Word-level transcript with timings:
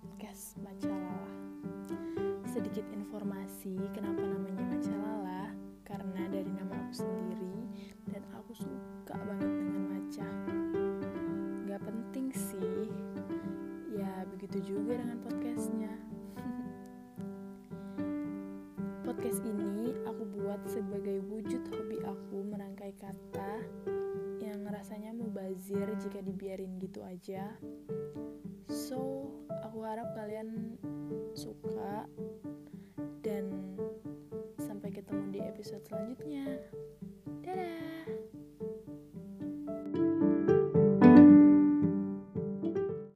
podcast 0.00 0.56
Macalala. 0.64 1.28
Sedikit 2.48 2.88
informasi 2.88 3.76
kenapa 3.92 4.24
namanya 4.24 4.64
Macalala, 4.72 5.52
karena 5.84 6.24
dari 6.32 6.48
nama 6.48 6.72
aku 6.72 7.04
sendiri 7.04 7.68
dan 8.08 8.24
aku 8.32 8.56
suka 8.56 9.20
banget 9.20 9.50
dengan 9.60 9.82
maca. 9.92 10.30
Gak 11.68 11.84
penting 11.84 12.32
sih, 12.32 12.88
ya 13.92 14.24
begitu 14.32 14.72
juga 14.72 14.96
dengan 14.96 15.20
podcastnya. 15.20 15.92
Podcast 19.04 19.44
ini 19.44 19.92
aku 20.08 20.24
buat 20.40 20.64
sebagai 20.64 21.20
wujud 21.28 21.60
hobi 21.76 22.00
aku 22.08 22.40
merangkai 22.48 22.96
kata 22.96 23.52
yang 24.40 24.64
rasanya 24.64 25.12
mubazir 25.12 25.84
jika 26.00 26.24
dibiarin 26.24 26.80
gitu 26.80 27.04
aja 27.04 27.52
Kalian 30.40 30.72
suka 31.36 32.08
dan 33.20 33.76
sampai 34.56 34.88
ketemu 34.88 35.36
di 35.36 35.40
episode 35.44 35.84
selanjutnya. 35.84 36.56